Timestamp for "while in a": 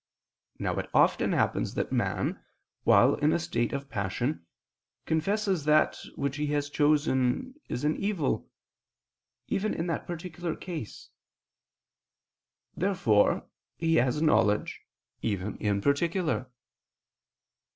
2.85-3.37